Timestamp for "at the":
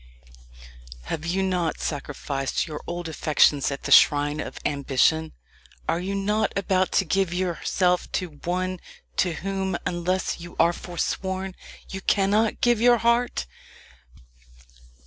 3.69-3.91